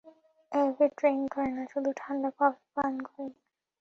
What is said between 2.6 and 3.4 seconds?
পান করে।